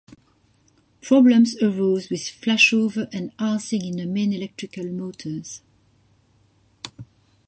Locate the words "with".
2.09-2.21